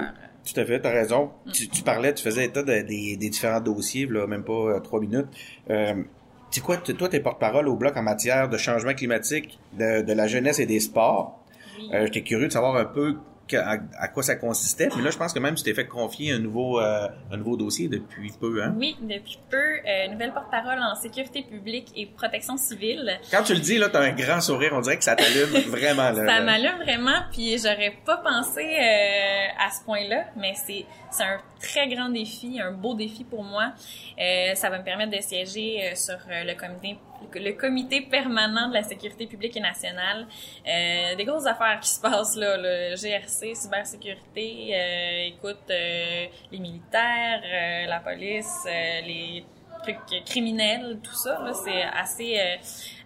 [0.54, 1.30] Tout à fait, t'as raison.
[1.46, 1.50] Mm.
[1.52, 4.80] Tu, tu parlais, tu faisais état de- des, des différents dossiers, là, même pas euh,
[4.80, 5.26] trois minutes.
[5.70, 6.02] Euh,
[6.50, 10.26] tu quoi, toi, t'es porte-parole au Bloc en matière de changement climatique, de, de la
[10.28, 11.42] jeunesse et des sports.
[11.78, 11.90] Oui.
[11.92, 13.16] Euh, J'étais curieux de savoir un peu
[13.54, 14.88] à, à quoi ça consistait.
[14.88, 17.56] Puis là, je pense que même tu t'es fait confier un nouveau, euh, un nouveau
[17.56, 18.62] dossier depuis peu.
[18.62, 18.74] Hein?
[18.76, 23.18] Oui, depuis peu, euh, nouvelle porte-parole en sécurité publique et protection civile.
[23.30, 24.72] Quand tu le dis, là, t'as un grand sourire.
[24.74, 26.10] On dirait que ça t'allume vraiment.
[26.10, 31.22] Là, Ça m'allume vraiment, puis j'aurais pas pensé euh, à ce point-là, mais c'est c'est
[31.22, 33.72] un très grand défi, un beau défi pour moi.
[34.18, 36.98] Euh, ça va me permettre de siéger euh, sur euh, le comité
[37.34, 40.26] le comité permanent de la sécurité publique et nationale.
[40.66, 46.58] Euh, des grosses affaires qui se passent là, le GRC, cybersécurité, euh, écoute, euh, les
[46.58, 47.42] militaires,
[47.88, 49.44] la police, les
[49.82, 52.38] trucs criminels, tout ça, c'est assez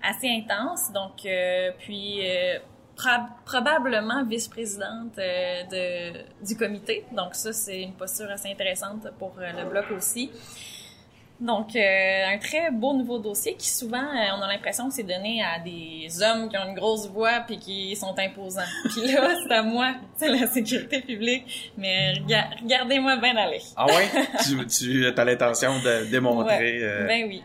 [0.02, 0.92] assez intense.
[0.92, 1.26] Donc,
[1.78, 2.20] puis
[3.44, 6.12] probablement vice-présidente euh,
[6.46, 7.04] du comité.
[7.12, 10.30] Donc ça, c'est une posture assez intéressante pour euh, le bloc aussi.
[11.40, 15.04] Donc, euh, un très beau nouveau dossier qui souvent, euh, on a l'impression que c'est
[15.04, 18.60] donné à des hommes qui ont une grosse voix puis qui sont imposants.
[18.90, 21.72] Puis là, c'est à moi, c'est la sécurité publique.
[21.78, 23.62] Mais rega- regardez-moi bien aller.
[23.74, 24.08] Ah ouais?
[24.44, 26.78] tu tu as l'intention de démontrer.
[26.78, 27.42] Ouais, euh, Ben oui.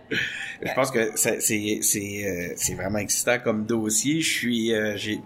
[0.61, 4.19] Je pense que c'est vraiment excitant comme dossier.
[4.19, 5.21] Je suis j'ai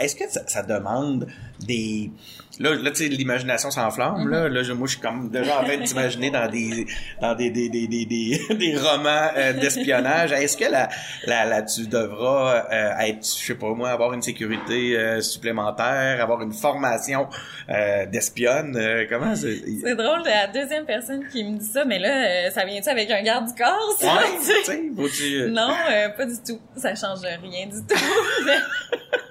[0.00, 1.26] est-ce que ça, ça demande
[1.66, 2.10] des
[2.58, 5.64] là là tu sais l'imagination s'enflamme là là je, moi je suis comme déjà en
[5.64, 6.86] train d'imaginer dans des
[7.20, 10.32] dans des des des des des, des romans euh, d'espionnage.
[10.32, 10.88] Est-ce que la
[11.26, 16.20] la là tu devras euh, être je sais pas moi avoir une sécurité euh, supplémentaire,
[16.22, 17.28] avoir une formation
[17.68, 21.98] euh, d'espionne euh, comment c'est C'est drôle, la deuxième personne qui me dit ça, mais
[21.98, 23.96] là, euh, ça vient-tu avec un garde du corps?
[23.98, 24.14] ça?
[24.14, 24.20] Ouais,
[25.08, 26.60] tu sais, Non, euh, pas du tout.
[26.76, 27.96] Ça change rien du tout.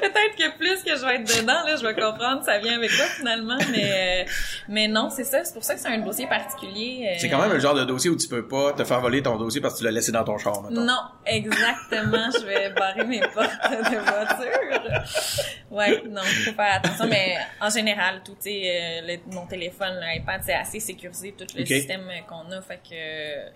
[0.00, 2.90] Peut-être que plus que je vais être dedans, là, je vais comprendre ça vient avec
[2.94, 4.30] quoi finalement, mais euh,
[4.68, 5.44] mais non, c'est ça.
[5.44, 7.08] C'est pour ça que c'est un dossier particulier.
[7.10, 9.22] euh, C'est quand même le genre de dossier où tu peux pas te faire voler
[9.22, 10.62] ton dossier parce que tu l'as laissé dans ton char.
[10.62, 10.80] mettons.
[10.82, 12.28] Non, exactement.
[12.38, 15.04] je vais barrer mes portes de voiture.
[15.70, 17.06] Ouais, non, faut faire attention.
[17.08, 22.02] Mais en général, tout est euh, mon téléphone, l'iPad, c'est assez sécurisé tout le système
[22.28, 23.48] qu'on a, fait que euh,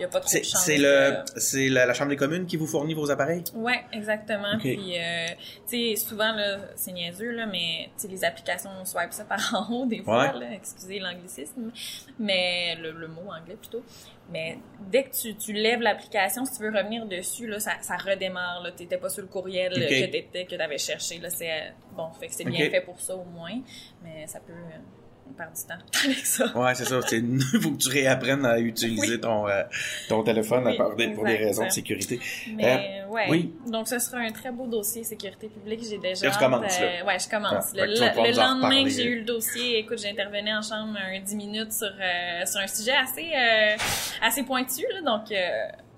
[0.00, 2.66] y a pas trop de c'est le c'est la, la chambre des communes qui vous
[2.66, 3.44] fournit vos appareils?
[3.54, 4.58] Ouais, exactement.
[4.58, 5.26] Puis, euh,
[5.68, 9.40] tu sais, souvent, là, c'est niaiseux, là, mais tu les applications, on swipe ça par
[9.70, 10.40] en haut des fois, Ouais.
[10.40, 11.70] là, excusez l'anglicisme,
[12.18, 13.82] mais le, le mot anglais plutôt.
[14.30, 14.58] Mais
[14.90, 18.62] dès que tu, tu lèves l'application, si tu veux revenir dessus, là, ça, ça redémarre.
[18.62, 21.18] Là, t'étais pas sur le courriel que t'étais, que t'avais cherché.
[21.18, 23.60] Là, c'est euh, bon, fait que c'est bien fait pour ça au moins,
[24.02, 24.78] mais ça peut euh,
[25.32, 26.56] on perd du temps avec ça.
[26.58, 27.00] Ouais, c'est ça.
[27.08, 27.20] C'est
[27.60, 29.20] faut que tu réapprennes à utiliser Oui.
[29.20, 29.62] ton euh,
[30.08, 32.20] ton téléphone Oui, pour des, pour des raisons de sécurité.
[32.56, 33.26] Mais ouais.
[33.30, 33.54] oui.
[33.66, 35.80] Donc ce sera un très beau dossier sécurité publique.
[35.88, 36.26] J'ai déjà.
[36.26, 36.86] Là, tu commences, là.
[36.86, 37.72] euh, ouais, je commence.
[37.78, 41.72] Ah, le lendemain que j'ai eu le dossier, écoute, j'intervenais en chambre un 10 minutes
[41.72, 43.76] sur euh, sur un sujet assez euh,
[44.22, 45.30] assez pointu là, donc.
[45.32, 45.36] euh,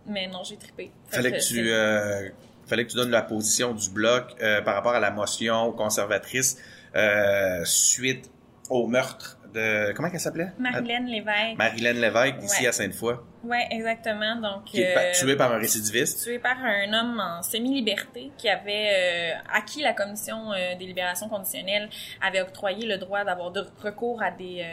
[0.07, 0.91] mais non, j'ai trippé.
[1.09, 2.29] Fallait que tu euh,
[2.67, 6.59] fallait que tu donnes la position du bloc euh, par rapport à la motion conservatrice
[6.95, 8.31] euh, suite
[8.71, 10.49] au meurtre de comment qu'elle s'appelait?
[10.59, 11.57] Marilène Lévesque.
[11.57, 12.69] Marilène Lévesque ici Ouais.
[12.69, 14.37] à Sainte-Foy, Ouais, exactement.
[14.37, 14.65] Donc.
[14.65, 16.25] qui est euh, tuée par un récidiviste.
[16.25, 21.29] tué par un homme en semi-liberté qui avait euh, acquis la commission euh, des libérations
[21.29, 21.89] conditionnelles,
[22.23, 24.65] avait octroyé le droit d'avoir recours à des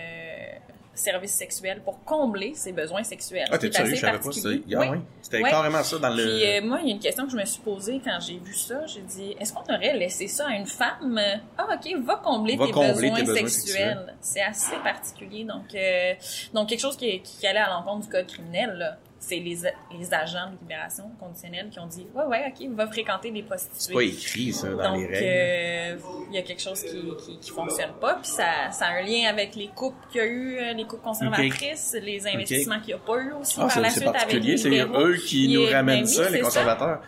[0.94, 3.48] services sexuels pour combler ses besoins sexuels.
[3.52, 4.32] Ah, t'es sérieux, je savais pas.
[4.32, 5.42] C'était ah, Oui.
[5.42, 5.50] Ouais.
[5.50, 6.24] carrément ça dans le.
[6.24, 8.38] Puis euh, moi, il y a une question que je me suis posée quand j'ai
[8.38, 8.86] vu ça.
[8.86, 11.20] J'ai dit, est-ce qu'on aurait laissé ça à une femme?
[11.58, 14.16] Ah, ok, va combler, Va tes, combler besoins tes besoins sexuels.
[14.22, 15.44] C'est assez particulier.
[15.44, 16.14] Donc, euh,
[16.54, 18.98] donc quelque chose qui, qui allait à l'encontre du code criminel, là.
[19.24, 19.56] C'est les,
[19.98, 23.78] les agents de libération conditionnelle qui ont dit, ouais, ouais, ok, va fréquenter des prostituées.
[23.78, 26.02] C'est pas écrit ça dans Donc, les règles.
[26.02, 28.90] euh, il y a quelque chose qui, qui, qui fonctionne pas, puis ça, ça a
[28.94, 32.80] un lien avec les coupes qu'il y a eu, euh, les coupes conservatrices, les investissements
[32.80, 35.00] qu'il n'y a pas eu aussi Ah, par la suite avec les c'est libéraux.
[35.06, 37.02] eux qui nous ramènent ben oui, ça, les conservateurs.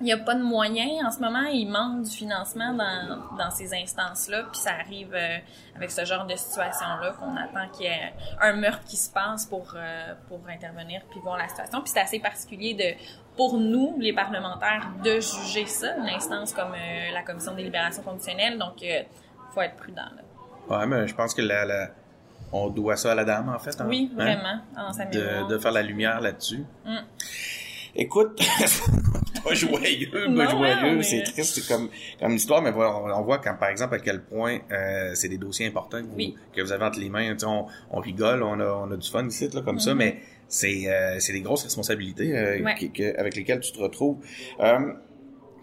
[0.00, 3.50] Il n'y a pas de moyens en ce moment, il manque du financement dans, dans
[3.50, 5.36] ces instances-là, puis ça arrive euh,
[5.76, 9.44] avec ce genre de situation-là qu'on attend qu'il y ait un meurtre qui se passe
[9.44, 11.82] pour, euh, pour intervenir puis voir la situation.
[11.82, 12.98] Puis c'est assez particulier de
[13.36, 18.02] pour nous, les parlementaires, de juger ça, une instance comme euh, la Commission des libérations
[18.02, 19.04] conditionnelles, donc il
[19.54, 20.08] faut être prudent.
[20.16, 20.78] Là.
[20.78, 21.88] Ouais, mais je pense que la, la-
[22.52, 23.78] on doit ça à la dame, en fait.
[23.80, 23.86] hein?
[23.86, 24.16] Oui, Hein?
[24.16, 26.64] vraiment, en de faire la lumière là-dessus.
[26.86, 26.96] Mm.
[27.96, 28.40] Écoute,
[29.42, 33.38] pas joyeux, pas Non, joyeux, mais- c'est triste comme, comme histoire, mais on, on voit
[33.38, 36.36] quand, par exemple, à quel point euh, c'est des dossiers importants que vous, Oui.
[36.54, 37.34] que vous avez entre les mains.
[37.44, 39.98] On, on rigole, on a, on a du fun ici, là, comme ça, Mhm.
[39.98, 40.16] mais
[40.48, 42.74] c'est euh, c'est des grosses responsabilités euh, Ouais.
[42.74, 44.18] qui- que- avec lesquelles tu te retrouves.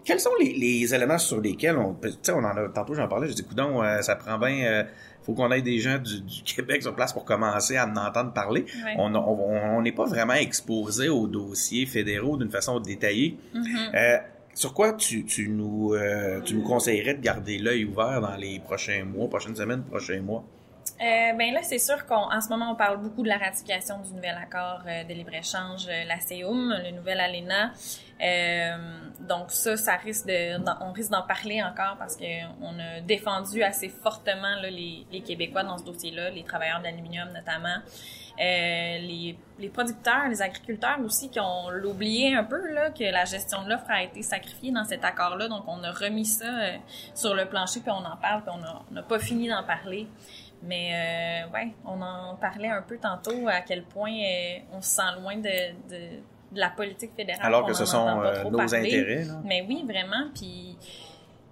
[0.04, 3.08] Quels sont les, les éléments sur lesquels on, tu sais, on en a tantôt j'en
[3.08, 4.86] parlais, je dis coudon, ça prend bien,
[5.28, 8.32] faut qu'on ait des gens du, du Québec sur place pour commencer à en entendre
[8.32, 8.64] parler.
[8.84, 8.94] Ouais.
[8.98, 13.36] On on on n'est pas vraiment exposé aux dossiers fédéraux d'une façon détaillée.
[13.52, 13.76] Mhm.
[13.94, 14.18] Euh,
[14.54, 18.58] sur quoi tu, tu nous euh, tu nous conseillerais de garder l'œil ouvert dans les
[18.58, 20.44] prochains mois, prochaines semaines, prochains mois?
[21.00, 24.12] Euh, ben là, c'est sûr qu'en ce moment, on parle beaucoup de la ratification du
[24.12, 27.72] nouvel accord euh, de libre-échange, euh, la CEUM, le nouvel ALENA.
[28.20, 28.76] Euh,
[29.20, 32.24] donc ça, ça risque de, on risque d'en parler encore parce que
[32.60, 36.84] on a défendu assez fortement là, les, les Québécois dans ce dossier-là, les travailleurs de
[36.84, 37.76] l'aluminium notamment,
[38.40, 43.24] euh, les, les producteurs, les agriculteurs aussi qui ont l'oublié un peu là que la
[43.24, 45.48] gestion de l'offre a été sacrifiée dans cet accord-là.
[45.48, 46.76] Donc on a remis ça euh,
[47.14, 50.08] sur le plancher puis on en parle puis on n'a pas fini d'en parler.
[50.62, 54.16] Mais euh, ouais, on en parlait un peu tantôt à quel point
[54.72, 56.20] on se sent loin de, de,
[56.52, 57.44] de la politique fédérale.
[57.44, 58.74] Alors que ce sont euh, nos parler.
[58.76, 59.24] intérêts.
[59.24, 59.34] Là.
[59.44, 60.28] Mais oui, vraiment.
[60.34, 60.76] Puis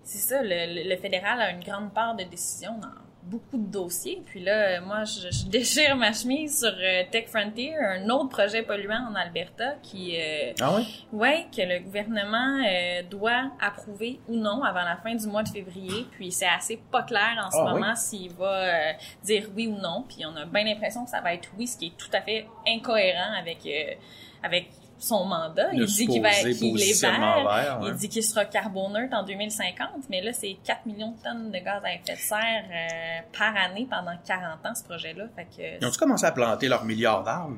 [0.02, 2.88] c'est ça, le, le- fédéral a une grande part de décision dans
[3.24, 4.22] beaucoup de dossiers.
[4.24, 8.28] Puis là, euh, moi, je, je déchire ma chemise sur euh, Tech Frontier, un autre
[8.28, 11.04] projet polluant en Alberta qui, euh, Ah oui?
[11.12, 15.48] ouais, que le gouvernement euh, doit approuver ou non avant la fin du mois de
[15.48, 16.06] février.
[16.12, 18.92] Puis c'est assez pas clair en ce Ah, moment s'il va euh,
[19.24, 20.04] dire oui ou non.
[20.08, 22.20] Puis on a bien l'impression que ça va être oui, ce qui est tout à
[22.20, 23.92] fait incohérent avec euh,
[24.44, 25.68] avec son mandat.
[25.72, 27.20] Il dit qu'il va qu'il est vert.
[27.20, 27.88] vert, ouais.
[27.90, 31.58] Il dit qu'il sera carboneutre en 2050, mais là, c'est 4 millions de tonnes de
[31.58, 35.24] gaz à effet de serre euh, par année pendant 40 ans, ce projet-là.
[35.36, 37.56] Fait que, Ils ont-tu commencé à planter leurs milliards d'arbres?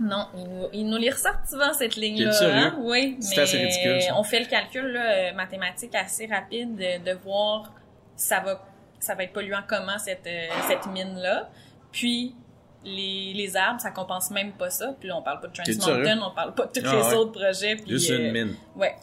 [0.00, 2.32] non, ils nous, ils nous les ressortent souvent, cette ligne-là.
[2.42, 2.74] Hein?
[2.80, 4.18] Oui, C'est mais assez ridicule, ça.
[4.18, 7.70] on fait le calcul là, euh, mathématique assez rapide de, de voir
[8.16, 8.66] ça va,
[8.98, 11.50] ça va être polluant comment cette, euh, cette mine-là.
[11.92, 12.34] Puis,
[12.84, 14.94] les, les arbres, ça compense même pas ça.
[14.98, 15.64] Puis là, on parle pas de Trans?
[15.96, 17.14] Mountain, on parle pas de tous Ah les ouais.
[17.14, 17.76] autres projets.
[17.76, 18.56] Puis, Juste euh, une mine.
[18.76, 18.94] Ouais.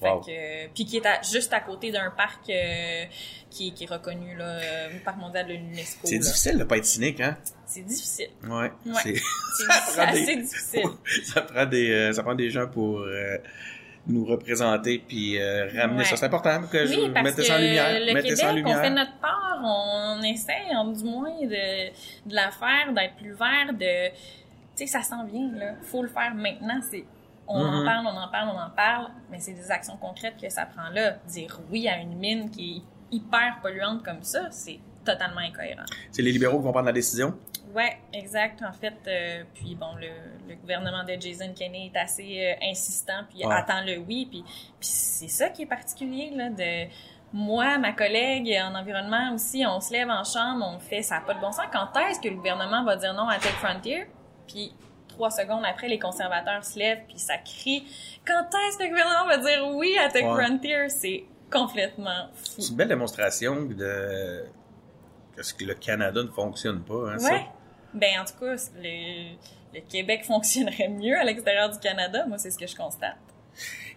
[0.00, 0.20] Wow.
[0.24, 3.04] Fait que, euh, puis qui est à- juste à côté d'un parc euh,
[3.50, 6.00] qui, qui est reconnu là, euh, parc mondial de l'UNESCO.
[6.08, 7.36] C'est difficile de pas être cynique, hein?
[7.66, 8.28] C'est difficile.
[8.42, 8.72] Ouais.
[8.84, 8.92] Ouais.
[9.02, 10.82] C'est- C'est Ça c'est prend des- assez difficile.
[11.24, 13.36] ça prend des euh, ça prend des gens pour euh,
[14.06, 16.04] nous représenter puis euh, ramener Ouais.
[16.04, 16.16] ça.
[16.16, 18.00] C'est important que je Oui, que ça en lumière.
[18.00, 18.80] le mettez Québec, ça en on lumière.
[18.80, 21.88] fait notre part, on essaie, on, du moins, de,
[22.28, 24.08] de la faire, d'être plus vert, de...
[24.10, 24.16] Tu
[24.74, 25.74] sais, ça s'en vient, là.
[25.82, 27.04] Faut le faire maintenant, c'est...
[27.46, 27.84] On en Mhm.
[27.84, 30.88] parle, on en parle, on en parle, mais c'est des actions concrètes que ça prend
[30.90, 31.16] là.
[31.28, 32.76] Dire oui à une mine qui
[33.12, 35.82] est hyper polluante comme ça, c'est totalement incohérent.
[36.12, 37.34] C'est les libéraux qui vont prendre la décision?
[37.74, 38.62] Ouais, exact.
[38.62, 40.08] En fait, euh, puis bon, le,
[40.48, 43.54] le gouvernement de Jason Kenney est assez euh, insistant, puis Ouais.
[43.54, 46.50] attend le oui, puis, puis c'est ça qui est particulier là.
[46.50, 46.88] De
[47.32, 51.20] moi, ma collègue en environnement aussi, on se lève en chambre, on fait ça a
[51.22, 51.64] pas de bon sens.
[51.72, 54.06] Quand est-ce que le gouvernement va dire non à Tech Frontier?
[54.46, 54.74] Puis
[55.08, 57.84] trois secondes après, les conservateurs se lèvent, puis ça crie.
[58.26, 60.44] Quand est-ce que le gouvernement va dire oui à Tech Ouais.
[60.44, 60.88] Frontier?
[60.90, 62.60] C'est complètement fou.
[62.60, 64.44] C'est une belle démonstration de
[65.34, 67.12] que ce que le Canada ne fonctionne pas.
[67.12, 67.30] Hein, ça.
[67.94, 69.34] Ben, en tout cas, le,
[69.74, 72.24] le Québec fonctionnerait mieux à l'extérieur du Canada.
[72.26, 73.16] Moi, c'est ce que je constate.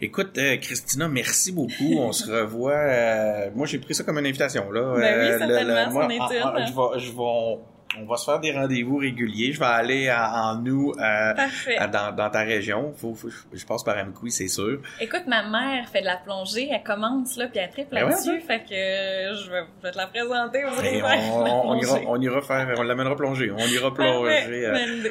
[0.02, 1.98] Écoute, euh, Christina, merci beaucoup.
[1.98, 2.74] On se revoit.
[2.74, 4.70] euh, moi, j'ai pris ça comme une invitation.
[4.70, 4.96] Là.
[4.98, 6.42] Ben oui, Euh, certainement, moi, c'en est ah, une.
[6.44, 7.60] ah, je vais, je vais, on,
[8.00, 9.52] on va se faire des rendez-vous réguliers.
[9.54, 11.34] Je vais aller à- en nous euh,
[11.78, 12.94] à- dans, dans ta région.
[12.98, 14.80] Faut, faut- je, passe par Amkoui, c'est sûr.
[15.00, 16.70] Écoute, ma mère fait de la plongée.
[16.72, 18.30] Elle commence, là, puis elle triple Ben ouais, là-dessus.
[18.32, 18.40] ouais.
[18.42, 20.64] Fait que je vais, je vais te la présenter.
[20.64, 23.52] Allez on, on, on ira, on ira faire, on l'amènera plonger.
[23.52, 25.10] On ira plonger euh,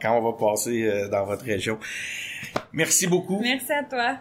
[0.00, 1.78] quand on va passer euh, dans votre région.
[2.72, 3.40] Merci beaucoup.
[3.42, 4.16] Merci à toi.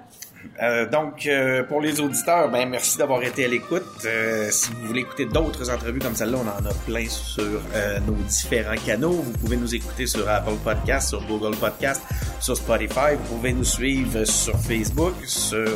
[0.62, 3.84] Euh, donc, euh, pour les auditeurs, ben merci d'avoir été à l'écoute.
[4.06, 7.62] Euh, si vous voulez écouter d'autres entrevues comme celle-là, on en a plein sur
[8.08, 9.12] nos différents canaux.
[9.12, 12.02] Vous pouvez nous écouter sur Apple Podcast, sur Google Podcast,
[12.40, 13.16] sur Spotify.
[13.18, 15.68] Vous pouvez nous suivre sur Facebook, sur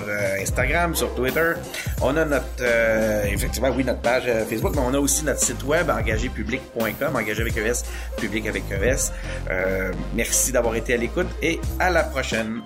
[0.42, 1.54] Instagram, sur Twitter.
[2.02, 2.64] On a notre,
[3.26, 7.58] effectivement, oui, notre page Facebook, mais on a aussi notre site web engagépublic.com, engagé avec
[7.58, 7.84] ES,
[8.18, 9.12] public avec ES.
[10.16, 12.62] Merci d'avoir été à l'écoute et à la prochaine.